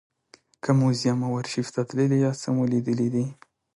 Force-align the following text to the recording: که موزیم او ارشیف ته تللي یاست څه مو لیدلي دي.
که 0.63 0.71
موزیم 0.79 1.19
او 1.25 1.31
ارشیف 1.39 1.67
ته 1.75 1.81
تللي 1.89 2.17
یاست 2.23 2.41
څه 2.43 2.49
مو 2.55 2.63
لیدلي 2.71 3.07
دي. 3.13 3.25